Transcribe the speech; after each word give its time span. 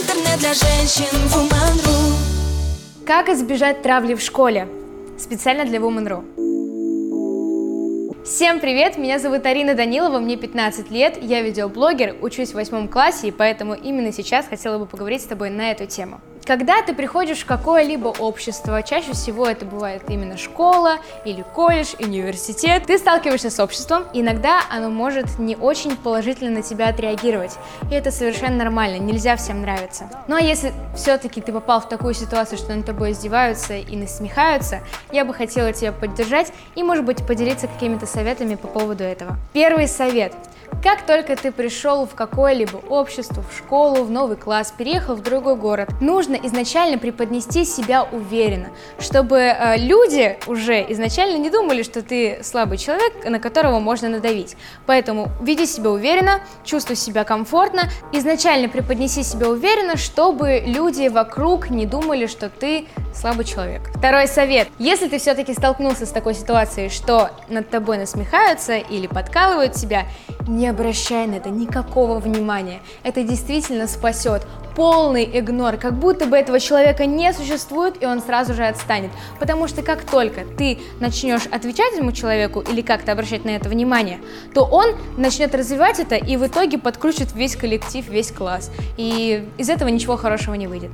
Интернет 0.00 0.38
для 0.38 0.54
женщин 0.54 1.14
Woman.ru 1.28 2.14
Как 3.06 3.28
избежать 3.28 3.82
травли 3.82 4.14
в 4.14 4.22
школе? 4.22 4.66
Специально 5.18 5.66
для 5.66 5.78
Woman.ru. 5.78 6.24
Всем 8.24 8.60
привет, 8.60 8.96
меня 8.96 9.18
зовут 9.18 9.44
Арина 9.44 9.74
Данилова, 9.74 10.18
мне 10.18 10.38
15 10.38 10.90
лет, 10.90 11.22
я 11.22 11.42
видеоблогер, 11.42 12.16
учусь 12.22 12.52
в 12.52 12.54
восьмом 12.54 12.88
классе, 12.88 13.28
и 13.28 13.30
поэтому 13.30 13.74
именно 13.74 14.10
сейчас 14.10 14.46
хотела 14.46 14.78
бы 14.78 14.86
поговорить 14.86 15.20
с 15.20 15.26
тобой 15.26 15.50
на 15.50 15.70
эту 15.70 15.84
тему. 15.84 16.22
Когда 16.50 16.82
ты 16.82 16.94
приходишь 16.94 17.42
в 17.42 17.46
какое-либо 17.46 18.08
общество, 18.08 18.82
чаще 18.82 19.12
всего 19.12 19.46
это 19.46 19.64
бывает 19.64 20.02
именно 20.08 20.36
школа 20.36 20.96
или 21.24 21.42
колледж, 21.54 21.94
университет, 22.00 22.86
ты 22.88 22.98
сталкиваешься 22.98 23.50
с 23.50 23.60
обществом, 23.60 24.02
иногда 24.12 24.58
оно 24.68 24.90
может 24.90 25.38
не 25.38 25.54
очень 25.54 25.96
положительно 25.96 26.50
на 26.50 26.62
тебя 26.62 26.88
отреагировать. 26.88 27.56
И 27.88 27.94
это 27.94 28.10
совершенно 28.10 28.56
нормально, 28.56 28.98
нельзя 28.98 29.36
всем 29.36 29.60
нравиться. 29.60 30.10
А 30.28 30.40
если 30.40 30.72
все-таки 30.96 31.40
ты 31.40 31.52
попал 31.52 31.82
в 31.82 31.88
такую 31.88 32.14
ситуацию, 32.14 32.58
что 32.58 32.74
над 32.74 32.84
тобой 32.84 33.12
издеваются 33.12 33.76
и 33.76 33.94
насмехаются, 33.94 34.80
я 35.12 35.24
бы 35.24 35.32
хотела 35.32 35.72
тебя 35.72 35.92
поддержать 35.92 36.52
и, 36.74 36.82
может 36.82 37.04
быть, 37.04 37.24
поделиться 37.24 37.68
какими-то 37.68 38.06
советами 38.06 38.56
по 38.56 38.66
поводу 38.66 39.04
этого. 39.04 39.36
Первый 39.52 39.86
совет. 39.86 40.34
Как 40.82 41.04
только 41.04 41.36
ты 41.36 41.52
пришел 41.52 42.06
в 42.06 42.14
какое-либо 42.14 42.78
общество, 42.88 43.42
в 43.42 43.56
школу, 43.56 44.04
в 44.04 44.10
новый 44.10 44.36
класс, 44.36 44.72
переехал 44.76 45.14
в 45.14 45.22
другой 45.22 45.56
город, 45.56 45.90
нужно 46.00 46.34
изначально 46.34 46.96
преподнести 46.96 47.64
себя 47.64 48.04
уверенно, 48.04 48.70
чтобы 48.98 49.36
э, 49.38 49.76
люди 49.76 50.38
уже 50.46 50.80
изначально 50.92 51.36
не 51.36 51.50
думали, 51.50 51.82
что 51.82 52.02
ты 52.02 52.40
слабый 52.42 52.78
человек, 52.78 53.28
на 53.28 53.38
которого 53.38 53.78
можно 53.78 54.08
надавить. 54.08 54.56
Поэтому 54.86 55.28
веди 55.42 55.66
себя 55.66 55.90
уверенно, 55.90 56.40
чувствуй 56.64 56.96
себя 56.96 57.24
комфортно, 57.24 57.90
изначально 58.12 58.68
преподнеси 58.68 59.22
себя 59.22 59.48
уверенно, 59.48 59.96
чтобы 59.96 60.62
люди 60.64 61.08
вокруг 61.08 61.68
не 61.68 61.84
думали, 61.84 62.26
что 62.26 62.48
ты 62.48 62.86
слабый 63.14 63.44
человек. 63.44 63.82
Второй 63.94 64.28
совет. 64.28 64.68
Если 64.78 65.08
ты 65.08 65.18
все-таки 65.18 65.52
столкнулся 65.52 66.06
с 66.06 66.10
такой 66.10 66.34
ситуацией, 66.34 66.88
что 66.88 67.30
над 67.48 67.68
тобой 67.68 67.98
насмехаются 67.98 68.76
или 68.76 69.06
подкалывают 69.06 69.74
тебя, 69.74 70.06
не 70.48 70.68
обращай 70.68 71.26
на 71.26 71.34
это 71.34 71.50
никакого 71.50 72.18
внимания. 72.18 72.80
Это 73.02 73.22
действительно 73.22 73.86
спасет. 73.86 74.46
Полный 74.76 75.28
игнор, 75.38 75.76
как 75.76 75.94
будто 75.94 76.26
бы 76.26 76.36
этого 76.36 76.60
человека 76.60 77.04
не 77.06 77.32
существует, 77.32 78.02
и 78.02 78.06
он 78.06 78.22
сразу 78.22 78.54
же 78.54 78.64
отстанет. 78.64 79.10
Потому 79.38 79.68
что 79.68 79.82
как 79.82 80.04
только 80.04 80.42
ты 80.56 80.78
начнешь 81.00 81.46
отвечать 81.50 81.92
этому 81.94 82.12
человеку 82.12 82.60
или 82.60 82.80
как-то 82.80 83.12
обращать 83.12 83.44
на 83.44 83.50
это 83.50 83.68
внимание, 83.68 84.20
то 84.54 84.64
он 84.64 84.96
начнет 85.16 85.54
развивать 85.54 85.98
это 85.98 86.14
и 86.14 86.36
в 86.36 86.46
итоге 86.46 86.78
подкрутит 86.78 87.34
весь 87.34 87.56
коллектив, 87.56 88.08
весь 88.08 88.30
класс. 88.30 88.70
И 88.96 89.48
из 89.58 89.68
этого 89.68 89.88
ничего 89.88 90.16
хорошего 90.16 90.54
не 90.54 90.66
выйдет. 90.66 90.90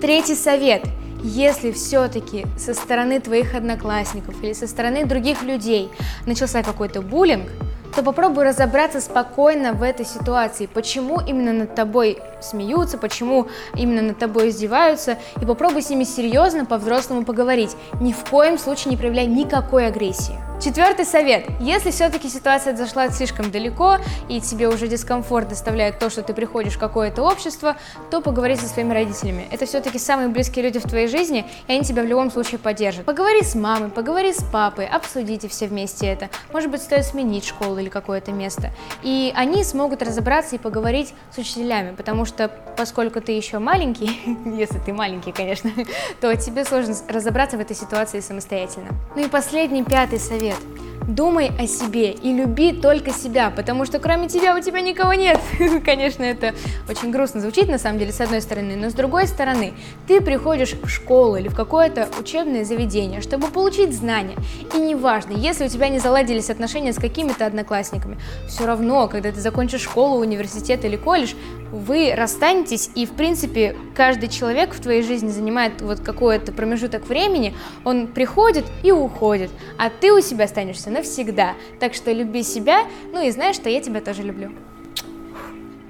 Третий 0.00 0.34
совет. 0.34 0.82
Если 1.22 1.70
все-таки 1.72 2.46
со 2.56 2.72
стороны 2.72 3.20
твоих 3.20 3.54
одноклассников 3.54 4.42
или 4.42 4.54
со 4.54 4.66
стороны 4.66 5.04
других 5.04 5.42
людей 5.42 5.90
начался 6.24 6.62
какой-то 6.62 7.02
буллинг, 7.02 7.50
то 7.94 8.02
попробуй 8.02 8.44
разобраться 8.44 9.00
спокойно 9.00 9.72
в 9.72 9.82
этой 9.82 10.06
ситуации, 10.06 10.66
почему 10.66 11.20
именно 11.20 11.52
над 11.52 11.74
тобой 11.74 12.18
смеются, 12.40 12.98
почему 12.98 13.48
именно 13.74 14.02
над 14.02 14.18
тобой 14.18 14.48
издеваются, 14.48 15.18
и 15.40 15.46
попробуй 15.46 15.82
с 15.82 15.90
ними 15.90 16.04
серьезно 16.04 16.64
по-взрослому 16.64 17.24
поговорить. 17.24 17.76
Ни 18.00 18.12
в 18.12 18.24
коем 18.28 18.58
случае 18.58 18.90
не 18.90 18.96
проявляй 18.96 19.26
никакой 19.26 19.86
агрессии. 19.86 20.38
Четвертый 20.62 21.06
совет. 21.06 21.46
Если 21.58 21.90
все-таки 21.90 22.28
ситуация 22.28 22.76
зашла 22.76 23.08
слишком 23.08 23.50
далеко 23.50 23.96
и 24.28 24.42
тебе 24.42 24.68
уже 24.68 24.88
дискомфорт 24.88 25.48
доставляет 25.48 25.98
то, 25.98 26.10
что 26.10 26.22
ты 26.22 26.34
приходишь 26.34 26.74
в 26.74 26.78
какое-то 26.78 27.22
общество, 27.22 27.76
то 28.10 28.20
поговори 28.20 28.56
со 28.56 28.66
своими 28.66 28.92
родителями. 28.92 29.48
Это 29.50 29.64
все-таки 29.64 29.98
самые 29.98 30.28
близкие 30.28 30.66
люди 30.66 30.78
в 30.78 30.82
твоей 30.82 31.08
жизни, 31.08 31.46
и 31.66 31.72
они 31.72 31.82
тебя 31.82 32.02
в 32.02 32.06
любом 32.06 32.30
случае 32.30 32.58
поддержат. 32.58 33.06
Поговори 33.06 33.42
с 33.42 33.54
мамой, 33.54 33.88
поговори 33.88 34.34
с 34.34 34.44
папой, 34.52 34.86
обсудите 34.86 35.48
все 35.48 35.66
вместе 35.66 36.06
это. 36.06 36.28
Может 36.52 36.70
быть, 36.70 36.82
стоит 36.82 37.06
сменить 37.06 37.46
школу 37.46 37.78
или 37.78 37.88
какое-то 37.88 38.30
место. 38.32 38.70
И 39.02 39.32
они 39.34 39.64
смогут 39.64 40.02
разобраться 40.02 40.56
и 40.56 40.58
поговорить 40.58 41.14
с 41.34 41.38
учителями, 41.38 41.94
потому 41.96 42.26
что 42.26 42.29
поскольку 42.76 43.20
ты 43.20 43.32
еще 43.32 43.58
маленький, 43.58 44.20
если 44.56 44.78
ты 44.78 44.92
маленький, 44.92 45.32
конечно, 45.32 45.70
то 46.20 46.34
тебе 46.36 46.64
сложно 46.64 46.94
разобраться 47.08 47.56
в 47.56 47.60
этой 47.60 47.76
ситуации 47.76 48.20
самостоятельно. 48.20 48.88
Ну 49.14 49.24
и 49.24 49.28
последний, 49.28 49.84
пятый 49.84 50.18
совет. 50.18 50.58
Думай 51.06 51.50
о 51.58 51.66
себе 51.66 52.12
и 52.12 52.32
люби 52.32 52.72
только 52.72 53.12
себя, 53.12 53.50
потому 53.50 53.84
что 53.84 53.98
кроме 53.98 54.28
тебя 54.28 54.56
у 54.56 54.60
тебя 54.60 54.80
никого 54.80 55.14
нет. 55.14 55.40
Конечно, 55.84 56.22
это 56.22 56.54
очень 56.88 57.10
грустно 57.10 57.40
звучит 57.40 57.68
на 57.68 57.78
самом 57.78 57.98
деле, 57.98 58.12
с 58.12 58.20
одной 58.20 58.40
стороны, 58.40 58.76
но 58.76 58.90
с 58.90 58.94
другой 58.94 59.26
стороны, 59.26 59.72
ты 60.06 60.20
приходишь 60.20 60.74
в 60.74 60.88
школу 60.88 61.36
или 61.36 61.48
в 61.48 61.54
какое-то 61.54 62.08
учебное 62.18 62.64
заведение, 62.64 63.20
чтобы 63.22 63.48
получить 63.48 63.94
знания. 63.94 64.36
И 64.74 64.78
неважно, 64.78 65.32
если 65.32 65.64
у 65.64 65.68
тебя 65.68 65.88
не 65.88 65.98
заладились 65.98 66.50
отношения 66.50 66.92
с 66.92 66.96
какими-то 66.96 67.46
одноклассниками, 67.46 68.18
все 68.46 68.66
равно, 68.66 69.08
когда 69.08 69.32
ты 69.32 69.40
закончишь 69.40 69.82
школу, 69.82 70.20
университет 70.20 70.84
или 70.84 70.96
колледж, 70.96 71.34
вы 71.72 72.14
расстанетесь, 72.16 72.90
и, 72.94 73.06
в 73.06 73.12
принципе, 73.12 73.76
каждый 74.00 74.30
человек 74.30 74.72
в 74.72 74.80
твоей 74.80 75.02
жизни 75.02 75.28
занимает 75.28 75.82
вот 75.82 76.00
какой-то 76.00 76.52
промежуток 76.52 77.06
времени, 77.06 77.54
он 77.84 78.06
приходит 78.06 78.64
и 78.82 78.92
уходит, 78.92 79.50
а 79.76 79.90
ты 79.90 80.10
у 80.10 80.22
себя 80.22 80.46
останешься 80.46 80.88
навсегда. 80.88 81.52
Так 81.80 81.92
что 81.92 82.10
люби 82.10 82.42
себя, 82.42 82.86
ну 83.12 83.22
и 83.22 83.30
знаешь, 83.30 83.56
что 83.56 83.68
я 83.68 83.78
тебя 83.82 84.00
тоже 84.00 84.22
люблю. 84.22 84.52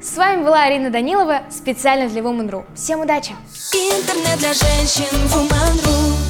С 0.00 0.16
вами 0.16 0.42
была 0.42 0.62
Арина 0.62 0.88
Данилова, 0.88 1.42
специально 1.50 2.08
для 2.08 2.22
Woman.ru. 2.22 2.64
Всем 2.74 3.00
удачи! 3.00 3.32
Интернет 3.74 4.38
для 4.38 4.54
женщин 4.54 5.14
Woman.ru 5.26 6.27